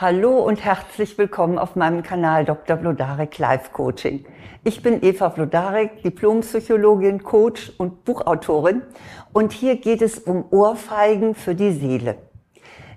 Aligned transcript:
Hallo 0.00 0.38
und 0.38 0.64
herzlich 0.64 1.18
willkommen 1.18 1.58
auf 1.58 1.76
meinem 1.76 2.02
Kanal 2.02 2.46
Dr. 2.46 2.78
Blodarek 2.78 3.36
Life 3.36 3.72
Coaching. 3.72 4.24
Ich 4.64 4.82
bin 4.82 5.04
Eva 5.04 5.28
Blodarek, 5.28 6.02
Diplompsychologin, 6.02 7.22
Coach 7.22 7.70
und 7.76 8.06
Buchautorin 8.06 8.80
und 9.34 9.52
hier 9.52 9.76
geht 9.76 10.00
es 10.00 10.18
um 10.18 10.46
Ohrfeigen 10.52 11.34
für 11.34 11.54
die 11.54 11.72
Seele. 11.72 12.16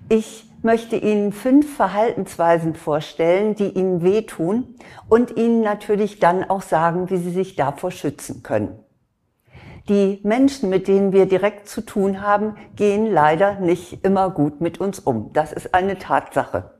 Ich 0.08 0.50
möchte 0.62 0.96
Ihnen 0.96 1.34
fünf 1.34 1.76
Verhaltensweisen 1.76 2.74
vorstellen, 2.74 3.56
die 3.56 3.68
Ihnen 3.68 4.02
wehtun 4.02 4.76
und 5.10 5.36
Ihnen 5.36 5.60
natürlich 5.60 6.20
dann 6.20 6.46
auch 6.46 6.62
sagen, 6.62 7.10
wie 7.10 7.18
Sie 7.18 7.32
sich 7.32 7.58
davor 7.58 7.92
schützen 7.92 8.44
können. 8.44 8.80
Die 9.90 10.22
Menschen, 10.24 10.70
mit 10.70 10.88
denen 10.88 11.12
wir 11.12 11.26
direkt 11.26 11.68
zu 11.68 11.82
tun 11.82 12.22
haben, 12.22 12.56
gehen 12.78 13.12
leider 13.12 13.60
nicht 13.60 14.06
immer 14.06 14.30
gut 14.30 14.62
mit 14.62 14.80
uns 14.80 15.00
um. 15.00 15.34
Das 15.34 15.52
ist 15.52 15.76
eine 15.76 15.98
Tatsache. 15.98 16.73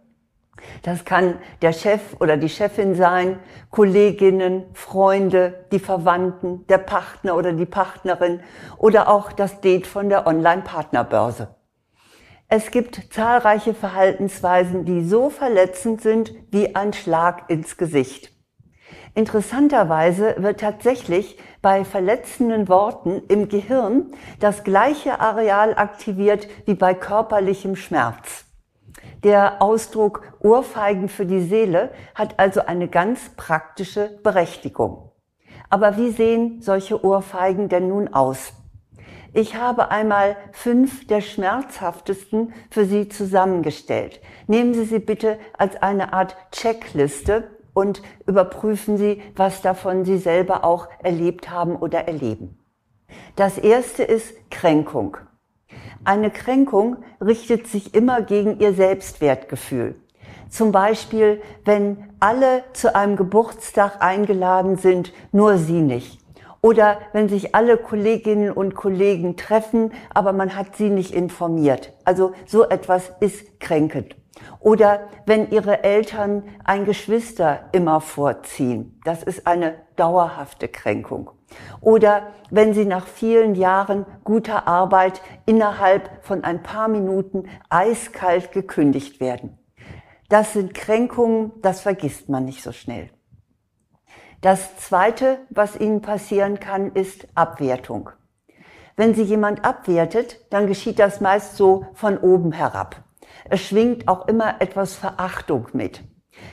Das 0.84 1.06
kann 1.06 1.40
der 1.62 1.74
Chef 1.74 2.02
oder 2.20 2.38
die 2.38 2.50
Chefin 2.50 2.96
sein, 2.96 3.40
Kolleginnen, 3.70 4.66
Freunde, 4.74 5.66
die 5.72 5.80
Verwandten, 5.80 6.66
der 6.68 6.78
Partner 6.78 7.36
oder 7.36 7.54
die 7.54 7.66
Partnerin 7.66 8.42
oder 8.78 9.10
auch 9.10 9.32
das 9.32 9.62
Date 9.62 9.88
von 9.88 10.10
der 10.10 10.28
Online-Partnerbörse. 10.28 11.56
Es 12.50 12.70
gibt 12.70 13.12
zahlreiche 13.12 13.74
Verhaltensweisen, 13.74 14.86
die 14.86 15.04
so 15.04 15.30
verletzend 15.30 16.02
sind 16.02 16.34
wie 16.52 16.76
ein 16.76 16.94
Schlag 16.94 17.50
ins 17.50 17.78
Gesicht. 17.78 18.32
Interessanterweise 19.16 20.36
wird 20.38 20.60
tatsächlich 20.60 21.38
bei 21.62 21.86
verletzenden 21.86 22.68
Worten 22.68 23.24
im 23.28 23.48
Gehirn 23.48 24.12
das 24.40 24.64
gleiche 24.64 25.20
Areal 25.20 25.76
aktiviert 25.76 26.48
wie 26.66 26.74
bei 26.74 26.94
körperlichem 26.94 27.76
Schmerz. 27.76 28.46
Der 29.24 29.62
Ausdruck 29.62 30.22
Ohrfeigen 30.40 31.08
für 31.08 31.26
die 31.26 31.42
Seele 31.42 31.92
hat 32.14 32.40
also 32.40 32.66
eine 32.66 32.90
ganz 32.90 33.30
praktische 33.38 34.20
Berechtigung. 34.22 35.12
Aber 35.70 35.96
wie 35.96 36.12
sehen 36.12 36.62
solche 36.62 37.04
Ohrfeigen 37.06 37.70
denn 37.70 37.88
nun 37.88 38.14
aus? 38.14 38.52
Ich 39.34 39.56
habe 39.56 39.90
einmal 39.90 40.36
fünf 40.52 41.08
der 41.08 41.22
schmerzhaftesten 41.22 42.54
für 42.70 42.86
Sie 42.86 43.08
zusammengestellt. 43.08 44.22
Nehmen 44.46 44.74
Sie 44.74 44.86
sie 44.86 45.00
bitte 45.00 45.40
als 45.58 45.82
eine 45.82 46.14
Art 46.14 46.36
Checkliste 46.52 47.50
und 47.74 48.04
überprüfen 48.28 48.98
Sie, 48.98 49.24
was 49.36 49.62
davon 49.62 50.06
Sie 50.06 50.18
selber 50.18 50.64
auch 50.64 50.88
erlebt 51.02 51.50
haben 51.50 51.76
oder 51.76 52.08
erleben. 52.08 52.60
Das 53.36 53.58
erste 53.58 54.04
ist 54.04 54.52
Kränkung. 54.52 55.18
Eine 56.06 56.32
Kränkung 56.32 56.98
richtet 57.22 57.68
sich 57.68 57.96
immer 57.96 58.22
gegen 58.22 58.60
ihr 58.60 58.74
Selbstwertgefühl. 58.74 59.96
Zum 60.50 60.74
Beispiel, 60.74 61.42
wenn 61.64 62.10
alle 62.20 62.64
zu 62.74 62.94
einem 62.94 63.16
Geburtstag 63.16 64.02
eingeladen 64.02 64.76
sind, 64.78 65.14
nur 65.32 65.58
sie 65.58 65.82
nicht. 65.82 66.20
Oder 66.62 67.00
wenn 67.14 67.30
sich 67.30 67.56
alle 67.56 67.78
Kolleginnen 67.78 68.52
und 68.52 68.76
Kollegen 68.76 69.38
treffen, 69.38 69.94
aber 70.14 70.34
man 70.34 70.56
hat 70.56 70.76
sie 70.76 70.90
nicht 70.90 71.14
informiert. 71.14 71.94
Also 72.04 72.34
so 72.46 72.68
etwas 72.68 73.12
ist 73.22 73.62
kränkend. 73.62 74.16
Oder 74.60 75.08
wenn 75.26 75.52
ihre 75.52 75.84
Eltern 75.84 76.44
ein 76.66 76.84
Geschwister 76.84 77.62
immer 77.72 78.02
vorziehen. 78.02 79.00
Das 79.06 79.24
ist 79.24 79.48
eine 79.48 79.76
dauerhafte 79.96 80.68
Kränkung. 80.68 81.30
Oder 81.82 82.28
wenn 82.50 82.74
sie 82.74 82.86
nach 82.86 83.08
vielen 83.08 83.56
Jahren 83.56 84.06
guter 84.24 84.68
Arbeit 84.68 85.22
innerhalb 85.46 86.24
von 86.24 86.44
ein 86.44 86.64
paar 86.64 86.88
Minuten 86.88 87.50
eiskalt 87.70 88.52
gekündigt 88.52 89.20
werden. 89.20 89.58
Das 90.30 90.54
sind 90.54 90.74
Kränkungen, 90.74 91.52
das 91.62 91.82
vergisst 91.82 92.30
man 92.30 92.46
nicht 92.46 92.64
so 92.64 92.72
schnell. 92.72 93.10
Das 94.42 94.78
Zweite, 94.78 95.40
was 95.50 95.80
Ihnen 95.80 96.02
passieren 96.02 96.60
kann, 96.60 96.92
ist 96.94 97.28
Abwertung. 97.34 98.10
Wenn 98.96 99.16
Sie 99.16 99.24
jemand 99.24 99.64
abwertet, 99.64 100.40
dann 100.50 100.68
geschieht 100.68 101.00
das 101.00 101.22
meist 101.22 101.56
so 101.56 101.86
von 101.94 102.18
oben 102.18 102.52
herab. 102.52 103.04
Es 103.50 103.62
schwingt 103.62 104.08
auch 104.08 104.28
immer 104.28 104.62
etwas 104.62 104.96
Verachtung 104.96 105.68
mit. 105.74 106.04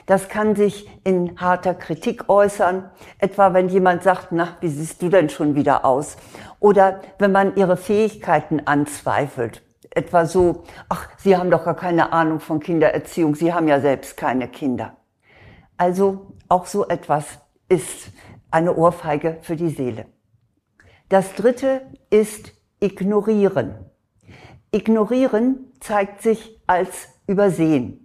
Das 0.07 0.29
kann 0.29 0.57
sich 0.57 0.89
in 1.05 1.41
harter 1.41 1.75
Kritik 1.75 2.29
äußern, 2.29 2.91
etwa 3.19 3.55
wenn 3.55 3.69
jemand 3.69 4.03
sagt, 4.03 4.33
na, 4.33 4.57
wie 4.61 4.69
siehst 4.69 5.03
du 5.03 5.09
denn 5.09 5.29
schon 5.31 5.55
wieder 5.55 5.85
aus? 5.85 6.17
Oder 6.59 7.01
wenn 7.19 7.33
man 7.33 7.57
ihre 7.57 7.77
Fähigkeiten 7.77 8.67
anzweifelt. 8.67 9.63
Etwa 9.91 10.27
so, 10.27 10.65
ach, 10.89 11.09
Sie 11.17 11.37
haben 11.37 11.51
doch 11.51 11.65
gar 11.65 11.75
keine 11.75 12.13
Ahnung 12.13 12.41
von 12.41 12.61
Kindererziehung, 12.61 13.35
Sie 13.35 13.53
haben 13.53 13.67
ja 13.67 13.81
selbst 13.81 14.17
keine 14.17 14.49
Kinder. 14.49 14.97
Also 15.77 16.35
auch 16.49 16.67
so 16.67 16.87
etwas 16.87 17.27
ist 17.69 18.12
eine 18.51 18.75
Ohrfeige 18.77 19.39
für 19.43 19.57
die 19.57 19.71
Seele. 19.71 20.07
Das 21.09 21.35
dritte 21.35 21.83
ist 22.11 22.53
ignorieren. 22.81 23.75
Ignorieren 24.71 25.73
zeigt 25.81 26.23
sich 26.23 26.61
als 26.67 27.09
Übersehen. 27.27 28.00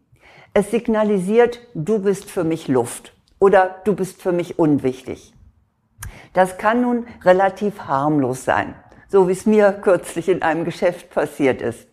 Es 0.58 0.72
signalisiert, 0.72 1.60
du 1.74 2.00
bist 2.00 2.32
für 2.32 2.46
mich 2.46 2.70
Luft 2.70 3.12
oder 3.40 3.82
du 3.84 3.94
bist 3.94 4.22
für 4.22 4.32
mich 4.32 4.58
unwichtig. 4.58 5.34
Das 6.32 6.58
kann 6.58 6.80
nun 6.80 7.08
relativ 7.26 7.82
harmlos 7.82 8.46
sein, 8.46 8.74
so 9.10 9.28
wie 9.28 9.34
es 9.34 9.46
mir 9.46 9.74
kürzlich 9.74 10.30
in 10.30 10.44
einem 10.44 10.64
Geschäft 10.64 11.10
passiert 11.10 11.62
ist. 11.62 11.90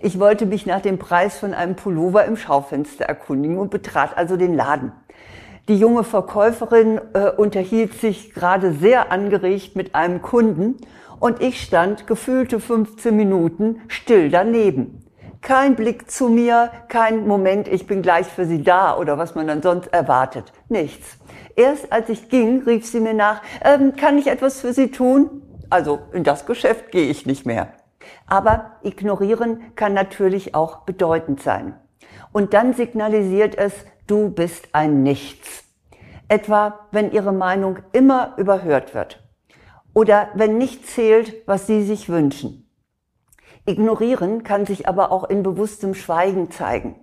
Ich 0.00 0.18
wollte 0.18 0.46
mich 0.46 0.64
nach 0.64 0.80
dem 0.80 0.98
Preis 0.98 1.36
von 1.36 1.52
einem 1.52 1.76
Pullover 1.76 2.24
im 2.24 2.38
Schaufenster 2.38 3.04
erkundigen 3.04 3.58
und 3.58 3.70
betrat 3.70 4.16
also 4.16 4.38
den 4.38 4.54
Laden. 4.54 4.92
Die 5.68 5.76
junge 5.76 6.02
Verkäuferin 6.02 6.98
äh, 7.12 7.28
unterhielt 7.32 7.92
sich 8.00 8.32
gerade 8.32 8.72
sehr 8.72 9.12
angeregt 9.12 9.76
mit 9.76 9.94
einem 9.94 10.22
Kunden 10.22 10.76
und 11.20 11.42
ich 11.42 11.60
stand 11.60 12.06
gefühlte 12.06 12.60
15 12.60 13.14
Minuten 13.14 13.82
still 13.88 14.30
daneben. 14.30 15.05
Kein 15.46 15.76
Blick 15.76 16.10
zu 16.10 16.28
mir, 16.28 16.72
kein 16.88 17.28
Moment, 17.28 17.68
ich 17.68 17.86
bin 17.86 18.02
gleich 18.02 18.26
für 18.26 18.46
Sie 18.46 18.64
da 18.64 18.98
oder 18.98 19.16
was 19.16 19.36
man 19.36 19.46
dann 19.46 19.62
sonst 19.62 19.86
erwartet. 19.92 20.52
Nichts. 20.68 21.18
Erst 21.54 21.92
als 21.92 22.08
ich 22.08 22.28
ging, 22.28 22.64
rief 22.64 22.84
sie 22.84 22.98
mir 22.98 23.14
nach, 23.14 23.42
ähm, 23.62 23.94
kann 23.94 24.18
ich 24.18 24.26
etwas 24.26 24.60
für 24.60 24.72
Sie 24.72 24.90
tun? 24.90 25.42
Also 25.70 26.00
in 26.12 26.24
das 26.24 26.46
Geschäft 26.46 26.90
gehe 26.90 27.08
ich 27.08 27.26
nicht 27.26 27.46
mehr. 27.46 27.68
Aber 28.26 28.72
ignorieren 28.82 29.60
kann 29.76 29.94
natürlich 29.94 30.56
auch 30.56 30.78
bedeutend 30.78 31.40
sein. 31.40 31.76
Und 32.32 32.52
dann 32.52 32.74
signalisiert 32.74 33.56
es, 33.56 33.72
du 34.08 34.30
bist 34.30 34.70
ein 34.72 35.04
Nichts. 35.04 35.62
Etwa, 36.26 36.88
wenn 36.90 37.12
Ihre 37.12 37.32
Meinung 37.32 37.78
immer 37.92 38.34
überhört 38.36 38.94
wird. 38.94 39.22
Oder 39.94 40.28
wenn 40.34 40.58
nicht 40.58 40.88
zählt, 40.88 41.34
was 41.46 41.68
Sie 41.68 41.84
sich 41.84 42.08
wünschen. 42.08 42.65
Ignorieren 43.66 44.42
kann 44.42 44.64
sich 44.64 44.88
aber 44.88 45.12
auch 45.12 45.24
in 45.24 45.42
bewusstem 45.42 45.94
Schweigen 45.94 46.50
zeigen. 46.50 47.00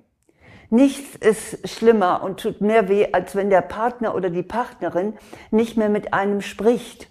Nichts 0.70 1.16
ist 1.16 1.70
schlimmer 1.70 2.24
und 2.24 2.40
tut 2.40 2.62
mehr 2.62 2.90
weh, 2.90 3.10
als 3.12 3.36
wenn 3.36 3.52
der 3.52 3.62
Partner 3.62 4.16
oder 4.16 4.30
die 4.30 4.42
Partnerin 4.42 5.14
nicht 5.52 5.78
mehr 5.78 5.90
mit 5.90 6.14
einem 6.14 6.42
spricht. 6.42 7.10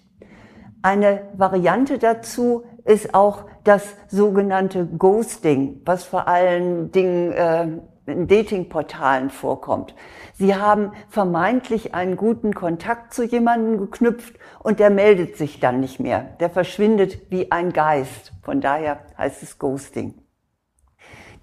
Eine 0.81 1.29
Variante 1.37 1.97
dazu 1.97 2.65
ist 2.83 3.15
auch 3.15 3.45
das 3.63 3.95
sogenannte 4.09 4.85
Ghosting, 4.85 5.81
was 5.85 6.03
vor 6.03 6.27
allen 6.27 6.91
Dingen 6.91 7.31
äh, 7.31 7.67
in 8.05 8.27
Datingportalen 8.27 9.29
vorkommt. 9.29 9.95
Sie 10.33 10.55
haben 10.55 10.91
vermeintlich 11.09 11.93
einen 11.93 12.17
guten 12.17 12.53
Kontakt 12.53 13.13
zu 13.13 13.23
jemandem 13.23 13.77
geknüpft 13.77 14.35
und 14.59 14.79
der 14.79 14.89
meldet 14.89 15.37
sich 15.37 15.59
dann 15.59 15.79
nicht 15.79 15.99
mehr. 15.99 16.35
Der 16.39 16.49
verschwindet 16.49 17.31
wie 17.31 17.51
ein 17.51 17.71
Geist. 17.71 18.33
Von 18.41 18.61
daher 18.61 18.99
heißt 19.17 19.43
es 19.43 19.57
Ghosting. 19.57 20.15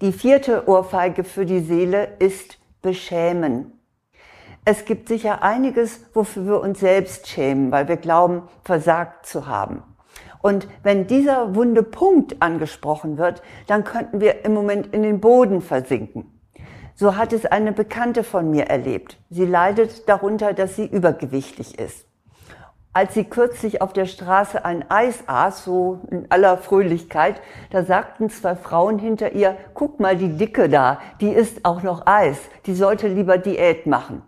Die 0.01 0.11
vierte 0.11 0.67
Ohrfeige 0.67 1.23
für 1.23 1.45
die 1.45 1.59
Seele 1.59 2.15
ist 2.19 2.59
beschämen. 2.81 3.73
Es 4.63 4.85
gibt 4.85 5.07
sicher 5.07 5.41
einiges, 5.41 6.05
wofür 6.13 6.45
wir 6.45 6.61
uns 6.61 6.79
selbst 6.79 7.27
schämen, 7.27 7.71
weil 7.71 7.87
wir 7.87 7.97
glauben, 7.97 8.43
versagt 8.63 9.25
zu 9.25 9.47
haben. 9.47 9.83
Und 10.41 10.67
wenn 10.83 11.07
dieser 11.07 11.55
wunde 11.55 11.83
Punkt 11.83 12.41
angesprochen 12.41 13.17
wird, 13.17 13.41
dann 13.67 13.83
könnten 13.83 14.21
wir 14.21 14.43
im 14.43 14.53
Moment 14.53 14.87
in 14.93 15.03
den 15.03 15.19
Boden 15.19 15.61
versinken. 15.61 16.40
So 16.95 17.15
hat 17.15 17.33
es 17.33 17.45
eine 17.45 17.71
Bekannte 17.71 18.23
von 18.23 18.49
mir 18.49 18.65
erlebt. 18.65 19.17
Sie 19.29 19.45
leidet 19.45 20.07
darunter, 20.07 20.53
dass 20.53 20.75
sie 20.75 20.85
übergewichtig 20.85 21.79
ist. 21.79 22.05
Als 22.93 23.13
sie 23.13 23.23
kürzlich 23.23 23.81
auf 23.81 23.93
der 23.93 24.05
Straße 24.05 24.65
ein 24.65 24.91
Eis 24.91 25.23
aß, 25.25 25.63
so 25.63 26.01
in 26.11 26.29
aller 26.29 26.57
Fröhlichkeit, 26.57 27.41
da 27.69 27.83
sagten 27.83 28.29
zwei 28.29 28.53
Frauen 28.55 28.99
hinter 28.99 29.31
ihr, 29.31 29.55
guck 29.73 30.01
mal 30.01 30.17
die 30.17 30.35
Dicke 30.35 30.67
da, 30.67 30.99
die 31.21 31.29
isst 31.29 31.63
auch 31.63 31.83
noch 31.83 32.05
Eis, 32.05 32.37
die 32.65 32.75
sollte 32.75 33.07
lieber 33.07 33.37
Diät 33.37 33.85
machen. 33.85 34.23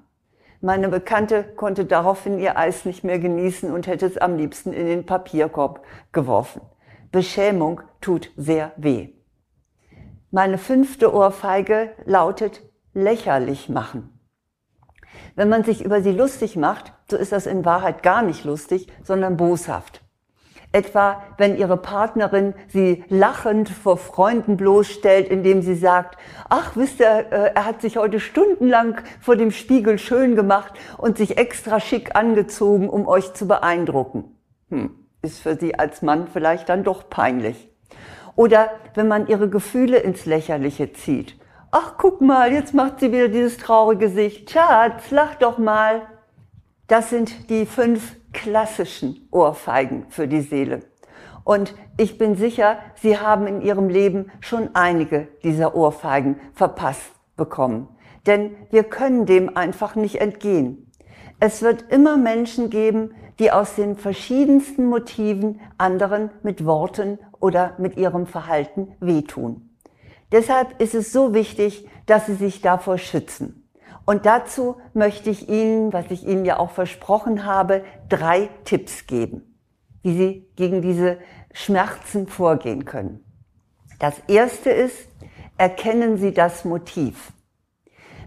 Meine 0.61 0.87
Bekannte 0.87 1.43
konnte 1.43 1.83
daraufhin 1.83 2.39
ihr 2.39 2.57
Eis 2.57 2.85
nicht 2.85 3.03
mehr 3.03 3.19
genießen 3.19 3.69
und 3.69 3.85
hätte 3.85 4.05
es 4.05 4.17
am 4.17 4.37
liebsten 4.37 4.71
in 4.71 4.85
den 4.85 5.05
Papierkorb 5.05 5.83
geworfen. 6.13 6.61
Beschämung 7.11 7.81
tut 7.99 8.31
sehr 8.37 8.71
weh. 8.77 9.09
Meine 10.35 10.57
fünfte 10.57 11.13
Ohrfeige 11.13 11.91
lautet 12.05 12.63
lächerlich 12.95 13.69
machen. 13.69 14.19
Wenn 15.35 15.47
man 15.47 15.63
sich 15.63 15.85
über 15.85 16.01
sie 16.01 16.11
lustig 16.11 16.55
macht, 16.55 16.91
so 17.07 17.17
ist 17.17 17.31
das 17.31 17.45
in 17.45 17.65
Wahrheit 17.65 18.01
gar 18.01 18.23
nicht 18.23 18.43
lustig, 18.43 18.87
sondern 19.03 19.37
boshaft. 19.37 20.01
Etwa, 20.71 21.21
wenn 21.37 21.55
ihre 21.55 21.77
Partnerin 21.77 22.55
sie 22.67 23.03
lachend 23.09 23.69
vor 23.69 23.97
Freunden 23.97 24.57
bloßstellt, 24.57 25.27
indem 25.27 25.61
sie 25.61 25.75
sagt, 25.75 26.17
ach, 26.49 26.75
wisst 26.75 26.99
ihr, 26.99 27.31
äh, 27.31 27.51
er 27.53 27.65
hat 27.65 27.81
sich 27.81 27.97
heute 27.97 28.19
stundenlang 28.19 29.01
vor 29.21 29.35
dem 29.35 29.51
Spiegel 29.51 29.99
schön 29.99 30.35
gemacht 30.35 30.73
und 30.97 31.19
sich 31.19 31.37
extra 31.37 31.79
schick 31.79 32.15
angezogen, 32.15 32.89
um 32.89 33.07
euch 33.07 33.35
zu 33.35 33.47
beeindrucken. 33.47 34.35
Hm, 34.69 34.95
ist 35.21 35.41
für 35.41 35.55
sie 35.55 35.77
als 35.77 36.01
Mann 36.01 36.27
vielleicht 36.27 36.69
dann 36.69 36.83
doch 36.83 37.07
peinlich. 37.07 37.69
Oder 38.35 38.71
wenn 38.95 39.07
man 39.07 39.27
ihre 39.27 39.49
Gefühle 39.49 39.97
ins 39.97 40.25
Lächerliche 40.25 40.93
zieht. 40.93 41.37
Ach, 41.71 41.93
guck 41.97 42.21
mal, 42.21 42.51
jetzt 42.51 42.73
macht 42.73 42.99
sie 42.99 43.11
wieder 43.11 43.29
dieses 43.29 43.57
traurige 43.57 44.07
Gesicht. 44.07 44.51
Schatz, 44.51 45.11
lach 45.11 45.35
doch 45.35 45.57
mal. 45.57 46.03
Das 46.87 47.09
sind 47.09 47.49
die 47.49 47.65
fünf 47.65 48.15
klassischen 48.31 49.27
Ohrfeigen 49.31 50.05
für 50.09 50.27
die 50.27 50.41
Seele. 50.41 50.81
Und 51.43 51.75
ich 51.97 52.17
bin 52.17 52.35
sicher, 52.35 52.77
Sie 52.95 53.17
haben 53.17 53.47
in 53.47 53.61
Ihrem 53.61 53.89
Leben 53.89 54.31
schon 54.39 54.69
einige 54.73 55.27
dieser 55.43 55.75
Ohrfeigen 55.75 56.39
verpasst 56.53 57.11
bekommen. 57.35 57.87
Denn 58.25 58.55
wir 58.71 58.83
können 58.83 59.25
dem 59.25 59.57
einfach 59.57 59.95
nicht 59.95 60.21
entgehen. 60.21 60.91
Es 61.39 61.61
wird 61.61 61.91
immer 61.91 62.17
Menschen 62.17 62.69
geben, 62.69 63.15
die 63.39 63.51
aus 63.51 63.75
den 63.75 63.97
verschiedensten 63.97 64.85
Motiven 64.85 65.59
anderen 65.77 66.29
mit 66.41 66.65
Worten 66.65 67.19
oder 67.43 67.75
mit 67.77 67.97
ihrem 67.97 68.25
Verhalten 68.25 68.95
wehtun. 69.01 69.69
Deshalb 70.31 70.81
ist 70.81 70.95
es 70.95 71.11
so 71.11 71.33
wichtig, 71.33 71.85
dass 72.05 72.25
Sie 72.25 72.35
sich 72.35 72.61
davor 72.61 72.97
schützen. 72.97 73.69
Und 74.05 74.25
dazu 74.25 74.77
möchte 74.93 75.29
ich 75.29 75.49
Ihnen, 75.49 75.91
was 75.91 76.09
ich 76.09 76.25
Ihnen 76.25 76.45
ja 76.45 76.57
auch 76.57 76.71
versprochen 76.71 77.45
habe, 77.45 77.83
drei 78.07 78.49
Tipps 78.63 79.07
geben, 79.07 79.57
wie 80.03 80.17
Sie 80.17 80.47
gegen 80.55 80.81
diese 80.81 81.17
Schmerzen 81.51 82.27
vorgehen 82.27 82.85
können. 82.85 83.25
Das 83.99 84.15
erste 84.27 84.69
ist, 84.69 84.97
erkennen 85.57 86.17
Sie 86.17 86.33
das 86.33 86.63
Motiv. 86.63 87.33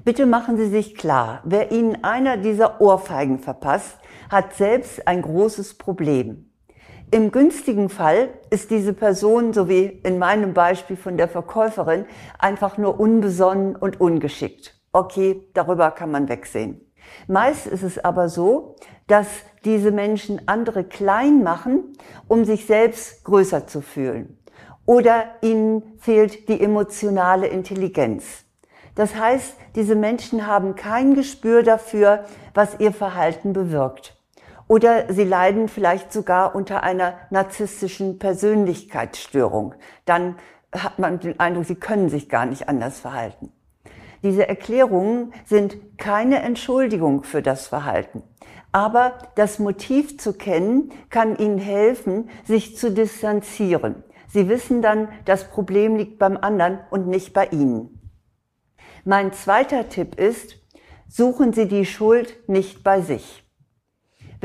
Bitte 0.04 0.26
machen 0.26 0.58
Sie 0.58 0.68
sich 0.68 0.94
klar, 0.94 1.40
wer 1.44 1.72
Ihnen 1.72 2.04
einer 2.04 2.36
dieser 2.36 2.82
Ohrfeigen 2.82 3.38
verpasst, 3.38 3.98
hat 4.30 4.54
selbst 4.54 5.08
ein 5.08 5.22
großes 5.22 5.78
Problem. 5.78 6.45
Im 7.10 7.30
günstigen 7.30 7.88
Fall 7.88 8.30
ist 8.50 8.70
diese 8.70 8.92
Person, 8.92 9.52
so 9.52 9.68
wie 9.68 9.84
in 9.84 10.18
meinem 10.18 10.54
Beispiel 10.54 10.96
von 10.96 11.16
der 11.16 11.28
Verkäuferin, 11.28 12.04
einfach 12.38 12.78
nur 12.78 12.98
unbesonnen 12.98 13.76
und 13.76 14.00
ungeschickt 14.00 14.76
okay, 14.96 15.46
darüber 15.52 15.90
kann 15.90 16.10
man 16.10 16.28
wegsehen. 16.28 16.80
Meist 17.28 17.66
ist 17.66 17.82
es 17.82 18.02
aber 18.02 18.28
so, 18.28 18.76
dass 19.06 19.28
diese 19.64 19.90
Menschen 19.90 20.48
andere 20.48 20.84
klein 20.84 21.42
machen, 21.42 21.96
um 22.28 22.44
sich 22.44 22.66
selbst 22.66 23.24
größer 23.24 23.66
zu 23.66 23.80
fühlen. 23.80 24.38
Oder 24.86 25.24
ihnen 25.42 25.98
fehlt 25.98 26.48
die 26.48 26.60
emotionale 26.60 27.46
Intelligenz. 27.48 28.44
Das 28.94 29.14
heißt, 29.14 29.54
diese 29.74 29.94
Menschen 29.94 30.46
haben 30.46 30.74
kein 30.74 31.14
Gespür 31.14 31.62
dafür, 31.62 32.24
was 32.54 32.80
ihr 32.80 32.92
Verhalten 32.92 33.52
bewirkt. 33.52 34.15
Oder 34.68 35.12
sie 35.12 35.24
leiden 35.24 35.68
vielleicht 35.68 36.12
sogar 36.12 36.54
unter 36.54 36.82
einer 36.82 37.14
narzisstischen 37.30 38.18
Persönlichkeitsstörung. 38.18 39.74
Dann 40.04 40.36
hat 40.72 40.98
man 40.98 41.20
den 41.20 41.38
Eindruck, 41.38 41.66
sie 41.66 41.76
können 41.76 42.08
sich 42.08 42.28
gar 42.28 42.46
nicht 42.46 42.68
anders 42.68 42.98
verhalten. 42.98 43.52
Diese 44.22 44.48
Erklärungen 44.48 45.32
sind 45.44 45.98
keine 45.98 46.40
Entschuldigung 46.40 47.22
für 47.22 47.42
das 47.42 47.68
Verhalten. 47.68 48.22
Aber 48.72 49.18
das 49.36 49.58
Motiv 49.58 50.18
zu 50.18 50.32
kennen, 50.32 50.90
kann 51.10 51.36
Ihnen 51.36 51.58
helfen, 51.58 52.28
sich 52.44 52.76
zu 52.76 52.90
distanzieren. 52.90 54.02
Sie 54.26 54.48
wissen 54.48 54.82
dann, 54.82 55.08
das 55.24 55.44
Problem 55.44 55.96
liegt 55.96 56.18
beim 56.18 56.36
anderen 56.36 56.80
und 56.90 57.06
nicht 57.06 57.32
bei 57.32 57.46
Ihnen. 57.46 58.10
Mein 59.04 59.32
zweiter 59.32 59.88
Tipp 59.88 60.18
ist, 60.18 60.56
suchen 61.08 61.52
Sie 61.52 61.68
die 61.68 61.86
Schuld 61.86 62.36
nicht 62.48 62.82
bei 62.82 63.00
sich. 63.00 63.45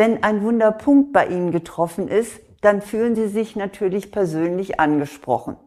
Wenn 0.01 0.23
ein 0.23 0.41
Wunderpunkt 0.41 1.13
bei 1.13 1.27
Ihnen 1.27 1.51
getroffen 1.51 2.07
ist, 2.07 2.39
dann 2.61 2.81
fühlen 2.81 3.13
Sie 3.13 3.27
sich 3.27 3.55
natürlich 3.55 4.11
persönlich 4.11 4.79
angesprochen. 4.79 5.57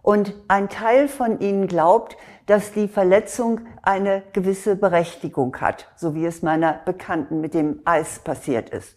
Und 0.00 0.32
ein 0.46 0.68
Teil 0.68 1.08
von 1.08 1.40
Ihnen 1.40 1.66
glaubt, 1.66 2.16
dass 2.46 2.70
die 2.70 2.86
Verletzung 2.86 3.62
eine 3.82 4.22
gewisse 4.32 4.76
Berechtigung 4.76 5.56
hat, 5.56 5.88
so 5.96 6.14
wie 6.14 6.24
es 6.24 6.40
meiner 6.40 6.82
Bekannten 6.84 7.40
mit 7.40 7.52
dem 7.52 7.80
Eis 7.84 8.20
passiert 8.20 8.70
ist. 8.70 8.94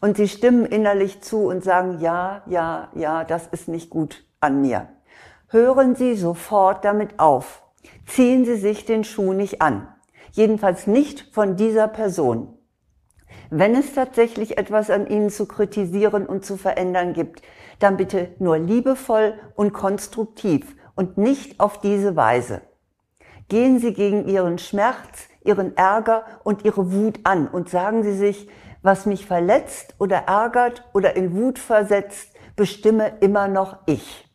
Und 0.00 0.16
sie 0.16 0.26
stimmen 0.26 0.66
innerlich 0.66 1.20
zu 1.20 1.46
und 1.46 1.62
sagen, 1.62 2.00
ja, 2.00 2.42
ja, 2.46 2.88
ja, 2.96 3.22
das 3.22 3.46
ist 3.46 3.68
nicht 3.68 3.88
gut 3.88 4.24
an 4.40 4.60
mir. 4.60 4.88
Hören 5.46 5.94
Sie 5.94 6.16
sofort 6.16 6.84
damit 6.84 7.20
auf. 7.20 7.62
Ziehen 8.04 8.44
Sie 8.44 8.56
sich 8.56 8.84
den 8.84 9.04
Schuh 9.04 9.32
nicht 9.32 9.62
an. 9.62 9.86
Jedenfalls 10.32 10.88
nicht 10.88 11.32
von 11.32 11.54
dieser 11.54 11.86
Person. 11.86 12.57
Wenn 13.50 13.74
es 13.74 13.94
tatsächlich 13.94 14.58
etwas 14.58 14.90
an 14.90 15.06
Ihnen 15.06 15.30
zu 15.30 15.46
kritisieren 15.46 16.26
und 16.26 16.44
zu 16.44 16.56
verändern 16.56 17.14
gibt, 17.14 17.42
dann 17.78 17.96
bitte 17.96 18.34
nur 18.38 18.58
liebevoll 18.58 19.34
und 19.54 19.72
konstruktiv 19.72 20.76
und 20.94 21.16
nicht 21.16 21.58
auf 21.60 21.80
diese 21.80 22.14
Weise. 22.16 22.60
Gehen 23.48 23.78
Sie 23.78 23.94
gegen 23.94 24.28
Ihren 24.28 24.58
Schmerz, 24.58 25.28
Ihren 25.42 25.76
Ärger 25.76 26.24
und 26.44 26.64
Ihre 26.64 26.92
Wut 26.92 27.20
an 27.24 27.48
und 27.48 27.70
sagen 27.70 28.02
Sie 28.02 28.14
sich, 28.14 28.48
was 28.82 29.06
mich 29.06 29.26
verletzt 29.26 29.94
oder 29.98 30.18
ärgert 30.26 30.84
oder 30.92 31.16
in 31.16 31.34
Wut 31.34 31.58
versetzt, 31.58 32.34
bestimme 32.56 33.18
immer 33.20 33.48
noch 33.48 33.78
ich. 33.86 34.28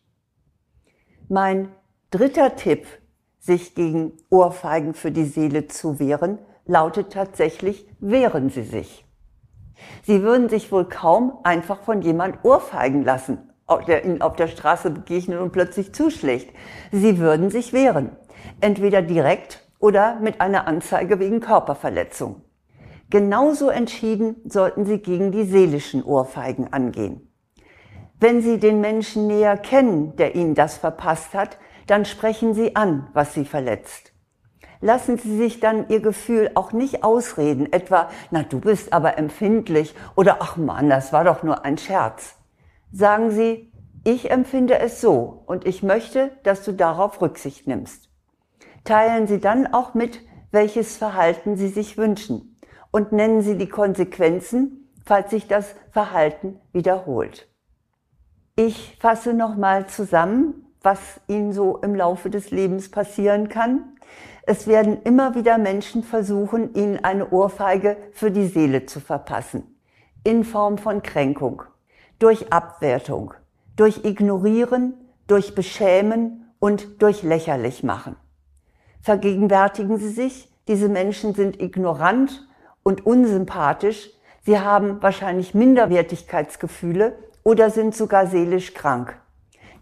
Mein 1.28 1.68
dritter 2.10 2.56
Tipp, 2.56 2.86
sich 3.38 3.74
gegen 3.74 4.16
Ohrfeigen 4.30 4.94
für 4.94 5.12
die 5.12 5.24
Seele 5.24 5.68
zu 5.68 5.98
wehren, 6.00 6.38
lautet 6.66 7.12
tatsächlich, 7.12 7.86
wehren 8.00 8.50
Sie 8.50 8.62
sich. 8.62 9.04
Sie 10.02 10.22
würden 10.22 10.48
sich 10.48 10.70
wohl 10.72 10.84
kaum 10.84 11.38
einfach 11.42 11.80
von 11.82 12.02
jemand 12.02 12.44
ohrfeigen 12.44 13.04
lassen, 13.04 13.50
der 13.86 14.04
Ihnen 14.04 14.22
auf 14.22 14.36
der 14.36 14.48
Straße 14.48 14.90
begegnet 14.90 15.40
und 15.40 15.52
plötzlich 15.52 15.92
zuschlägt. 15.94 16.54
Sie 16.92 17.18
würden 17.18 17.50
sich 17.50 17.72
wehren 17.72 18.16
entweder 18.60 19.02
direkt 19.02 19.66
oder 19.78 20.18
mit 20.20 20.40
einer 20.40 20.66
Anzeige 20.66 21.18
wegen 21.18 21.40
Körperverletzung. 21.40 22.42
Genauso 23.10 23.68
entschieden 23.68 24.36
sollten 24.46 24.86
Sie 24.86 24.98
gegen 24.98 25.30
die 25.30 25.44
seelischen 25.44 26.02
Ohrfeigen 26.02 26.72
angehen. 26.72 27.30
Wenn 28.18 28.40
Sie 28.40 28.58
den 28.58 28.80
Menschen 28.80 29.26
näher 29.26 29.56
kennen, 29.56 30.16
der 30.16 30.34
Ihnen 30.34 30.54
das 30.54 30.78
verpasst 30.78 31.34
hat, 31.34 31.58
dann 31.86 32.06
sprechen 32.06 32.54
Sie 32.54 32.74
an, 32.76 33.08
was 33.12 33.34
Sie 33.34 33.44
verletzt. 33.44 34.13
Lassen 34.84 35.18
Sie 35.18 35.36
sich 35.36 35.60
dann 35.60 35.88
Ihr 35.88 36.00
Gefühl 36.00 36.50
auch 36.54 36.72
nicht 36.72 37.02
ausreden, 37.02 37.72
etwa, 37.72 38.10
na 38.30 38.42
du 38.42 38.60
bist 38.60 38.92
aber 38.92 39.18
empfindlich 39.18 39.94
oder 40.14 40.36
ach 40.40 40.56
Mann, 40.56 40.88
das 40.88 41.12
war 41.12 41.24
doch 41.24 41.42
nur 41.42 41.64
ein 41.64 41.78
Scherz. 41.78 42.36
Sagen 42.92 43.30
Sie, 43.30 43.72
ich 44.04 44.30
empfinde 44.30 44.78
es 44.78 45.00
so 45.00 45.42
und 45.46 45.66
ich 45.66 45.82
möchte, 45.82 46.30
dass 46.42 46.64
du 46.64 46.72
darauf 46.72 47.20
Rücksicht 47.20 47.66
nimmst 47.66 48.10
teilen 48.84 49.26
Sie 49.26 49.40
dann 49.40 49.66
auch 49.72 49.94
mit, 49.94 50.20
welches 50.52 50.96
Verhalten 50.96 51.56
Sie 51.56 51.68
sich 51.68 51.98
wünschen 51.98 52.60
und 52.90 53.12
nennen 53.12 53.42
Sie 53.42 53.58
die 53.58 53.68
Konsequenzen, 53.68 54.88
falls 55.04 55.30
sich 55.30 55.48
das 55.48 55.74
Verhalten 55.90 56.60
wiederholt. 56.72 57.48
Ich 58.56 58.96
fasse 59.00 59.34
nochmal 59.34 59.88
zusammen, 59.88 60.66
was 60.80 61.20
Ihnen 61.26 61.52
so 61.52 61.78
im 61.78 61.94
Laufe 61.94 62.30
des 62.30 62.50
Lebens 62.50 62.90
passieren 62.90 63.48
kann. 63.48 63.96
Es 64.46 64.66
werden 64.66 65.00
immer 65.02 65.34
wieder 65.34 65.56
Menschen 65.56 66.02
versuchen, 66.02 66.74
Ihnen 66.74 67.02
eine 67.02 67.30
Ohrfeige 67.30 67.96
für 68.12 68.30
die 68.30 68.46
Seele 68.46 68.84
zu 68.84 69.00
verpassen. 69.00 69.78
In 70.22 70.44
Form 70.44 70.76
von 70.76 71.02
Kränkung, 71.02 71.62
durch 72.18 72.52
Abwertung, 72.52 73.32
durch 73.76 74.04
Ignorieren, 74.04 74.94
durch 75.26 75.54
Beschämen 75.54 76.50
und 76.58 77.02
durch 77.02 77.22
lächerlich 77.22 77.82
machen. 77.82 78.16
Vergegenwärtigen 79.00 79.98
Sie 79.98 80.10
sich, 80.10 80.52
diese 80.68 80.88
Menschen 80.88 81.34
sind 81.34 81.60
ignorant 81.60 82.46
und 82.82 83.04
unsympathisch, 83.04 84.10
sie 84.44 84.58
haben 84.58 85.02
wahrscheinlich 85.02 85.54
Minderwertigkeitsgefühle 85.54 87.18
oder 87.42 87.70
sind 87.70 87.94
sogar 87.94 88.26
seelisch 88.26 88.74
krank. 88.74 89.18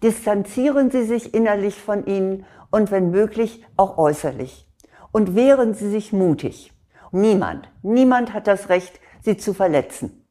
Distanzieren 0.02 0.90
Sie 0.90 1.04
sich 1.04 1.35
innerlich 1.35 1.81
von 1.81 2.07
ihnen 2.07 2.45
und 2.73 2.91
wenn 2.91 3.12
möglich 3.12 3.64
auch 3.76 3.99
äußerlich. 3.99 4.69
Und 5.12 5.37
wehren 5.37 5.75
Sie 5.75 5.88
sich 5.88 6.12
mutig. 6.12 6.73
Niemand, 7.12 7.69
niemand 7.83 8.33
hat 8.33 8.49
das 8.49 8.69
Recht, 8.69 8.99
Sie 9.21 9.37
zu 9.37 9.55
verletzen. 9.55 10.26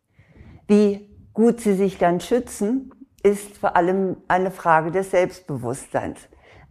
Wie 0.68 1.10
gut 1.34 1.62
Sie 1.62 1.76
sich 1.76 1.98
dann 1.98 2.20
schützen, 2.20 2.92
ist 3.24 3.58
vor 3.58 3.76
allem 3.76 4.18
eine 4.28 4.52
Frage 4.52 4.92
des 4.92 5.12
Selbstbewusstseins. 5.12 6.20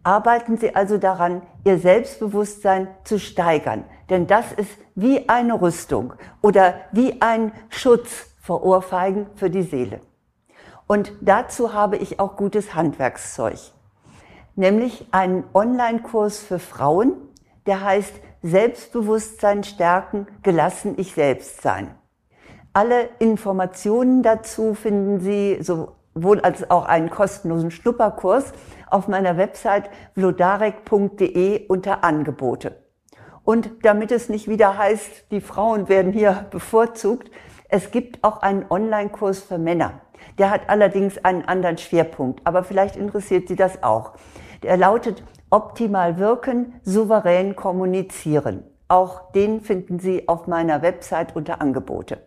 Arbeiten 0.03 0.57
Sie 0.57 0.75
also 0.75 0.97
daran, 0.97 1.41
Ihr 1.63 1.77
Selbstbewusstsein 1.77 2.87
zu 3.03 3.19
steigern, 3.19 3.85
denn 4.09 4.27
das 4.27 4.51
ist 4.51 4.71
wie 4.95 5.29
eine 5.29 5.61
Rüstung 5.61 6.13
oder 6.41 6.75
wie 6.91 7.21
ein 7.21 7.53
Schutz 7.69 8.27
vor 8.41 8.63
Ohrfeigen 8.63 9.27
für 9.35 9.49
die 9.49 9.61
Seele. 9.61 10.01
Und 10.87 11.13
dazu 11.21 11.73
habe 11.73 11.95
ich 11.97 12.19
auch 12.19 12.35
gutes 12.35 12.75
Handwerkszeug, 12.75 13.59
nämlich 14.55 15.07
einen 15.11 15.43
Online-Kurs 15.53 16.39
für 16.39 16.59
Frauen, 16.59 17.13
der 17.65 17.83
heißt 17.83 18.13
Selbstbewusstsein 18.43 19.63
stärken, 19.63 20.27
gelassen 20.43 20.95
ich 20.97 21.13
selbst 21.13 21.61
sein. 21.61 21.93
Alle 22.73 23.09
Informationen 23.19 24.23
dazu 24.23 24.73
finden 24.73 25.19
Sie 25.19 25.57
sowohl 25.61 26.39
als 26.41 26.69
auch 26.71 26.85
einen 26.85 27.09
kostenlosen 27.09 27.69
Schnupperkurs 27.69 28.53
auf 28.89 29.07
meiner 29.07 29.37
Website 29.37 29.89
vlodarek.de 30.15 31.67
unter 31.67 32.03
Angebote. 32.03 32.77
Und 33.43 33.71
damit 33.83 34.11
es 34.11 34.29
nicht 34.29 34.47
wieder 34.47 34.77
heißt, 34.77 35.31
die 35.31 35.41
Frauen 35.41 35.89
werden 35.89 36.13
hier 36.13 36.45
bevorzugt, 36.51 37.29
es 37.69 37.91
gibt 37.91 38.23
auch 38.23 38.41
einen 38.41 38.65
Online-Kurs 38.69 39.39
für 39.39 39.57
Männer. 39.57 40.01
Der 40.37 40.49
hat 40.49 40.69
allerdings 40.69 41.17
einen 41.23 41.43
anderen 41.45 41.77
Schwerpunkt, 41.77 42.41
aber 42.45 42.63
vielleicht 42.63 42.95
interessiert 42.95 43.47
Sie 43.47 43.55
das 43.55 43.83
auch. 43.83 44.13
Der 44.63 44.77
lautet 44.77 45.23
Optimal 45.49 46.17
wirken, 46.17 46.79
souverän 46.83 47.55
kommunizieren. 47.55 48.63
Auch 48.87 49.31
den 49.33 49.61
finden 49.61 49.99
Sie 49.99 50.27
auf 50.27 50.47
meiner 50.47 50.81
Website 50.81 51.35
unter 51.35 51.61
Angebote. 51.61 52.25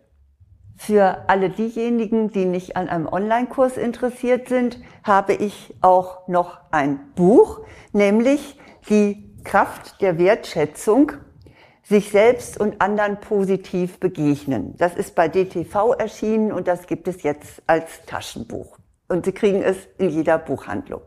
Für 0.77 1.23
alle 1.27 1.49
diejenigen, 1.49 2.31
die 2.31 2.45
nicht 2.45 2.75
an 2.75 2.89
einem 2.89 3.07
Online-Kurs 3.07 3.77
interessiert 3.77 4.49
sind, 4.49 4.79
habe 5.03 5.33
ich 5.33 5.73
auch 5.81 6.27
noch 6.27 6.59
ein 6.71 6.99
Buch, 7.15 7.61
nämlich 7.93 8.59
die 8.89 9.33
Kraft 9.43 10.01
der 10.01 10.17
Wertschätzung, 10.17 11.13
sich 11.87 12.09
selbst 12.09 12.59
und 12.59 12.81
anderen 12.81 13.19
positiv 13.19 13.99
begegnen. 13.99 14.75
Das 14.77 14.95
ist 14.95 15.15
bei 15.15 15.27
DTV 15.27 15.93
erschienen 15.93 16.51
und 16.51 16.67
das 16.67 16.87
gibt 16.87 17.07
es 17.07 17.23
jetzt 17.23 17.61
als 17.67 18.05
Taschenbuch. 18.05 18.77
Und 19.07 19.25
Sie 19.25 19.31
kriegen 19.31 19.61
es 19.61 19.77
in 19.97 20.09
jeder 20.09 20.39
Buchhandlung. 20.39 21.01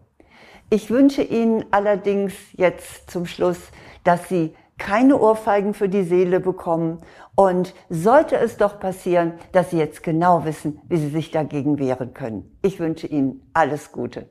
Ich 0.71 0.91
wünsche 0.91 1.23
Ihnen 1.23 1.65
allerdings 1.73 2.33
jetzt 2.53 3.11
zum 3.11 3.27
Schluss, 3.27 3.59
dass 4.05 4.29
Sie 4.29 4.55
keine 4.77 5.19
Ohrfeigen 5.19 5.75
für 5.75 5.89
die 5.89 6.05
Seele 6.05 6.39
bekommen. 6.39 7.01
Und 7.35 7.75
sollte 7.89 8.37
es 8.37 8.57
doch 8.57 8.79
passieren, 8.79 9.35
dass 9.53 9.71
Sie 9.71 9.79
jetzt 9.79 10.03
genau 10.03 10.45
wissen, 10.45 10.81
wie 10.89 10.97
Sie 10.97 11.09
sich 11.09 11.31
dagegen 11.31 11.79
wehren 11.79 12.15
können. 12.15 12.57
Ich 12.63 12.79
wünsche 12.79 13.07
Ihnen 13.07 13.49
alles 13.53 13.93
Gute. 13.93 14.29